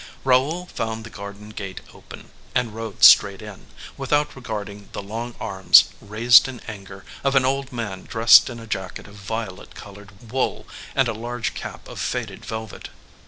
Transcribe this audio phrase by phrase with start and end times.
[0.23, 3.67] Raoul found the garden gate open, and rode straight in,
[3.97, 8.65] without regarding the long arms, raised in anger, of an old man dressed in a
[8.65, 12.89] jacket of violet colored wool, and a large cap of faded velvet.